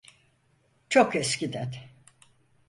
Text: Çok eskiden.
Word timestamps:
Çok 0.89 1.15
eskiden. 1.15 1.71